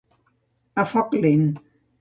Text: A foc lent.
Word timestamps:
A 0.85 0.87
foc 0.95 1.15
lent. 1.21 1.47